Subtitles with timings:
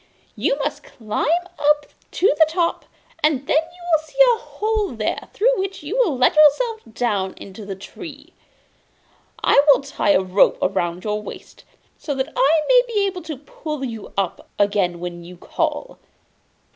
[0.35, 2.85] You must climb up to the top,
[3.23, 4.95] and then you will see a hole
[5.31, 8.33] through which you can let yourself down into the tree.
[9.43, 11.65] I will tie a rope round your waist,
[11.99, 15.99] so that I may be able to pull you up again when you call.